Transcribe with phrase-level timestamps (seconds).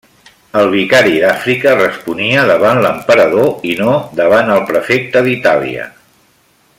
[0.59, 3.93] El vicari d'Àfrica responia davant l'emperador i no
[4.23, 5.89] davant el Prefecte d'Itàlia.